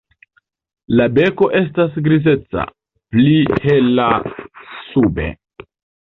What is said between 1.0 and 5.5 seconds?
beko estas grizeca, pli hela sube.